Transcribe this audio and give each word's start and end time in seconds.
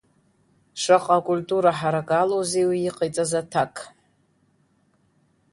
Шаҟа 0.81 1.15
акультура 1.19 1.69
ҳаракы 1.79 2.15
алоузеи 2.21 2.65
уи 2.69 2.79
иҟаиҵаз 2.89 3.31
аҭак. 3.41 3.75